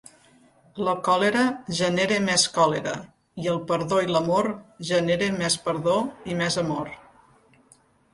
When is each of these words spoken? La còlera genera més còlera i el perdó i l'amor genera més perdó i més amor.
La 0.85 0.93
còlera 1.07 1.41
genera 1.79 2.15
més 2.23 2.45
còlera 2.55 2.93
i 3.43 3.49
el 3.51 3.59
perdó 3.71 3.99
i 4.05 4.09
l'amor 4.15 4.49
genera 4.93 5.29
més 5.37 5.59
perdó 5.69 5.99
i 6.33 6.39
més 6.41 6.59
amor. 6.63 6.91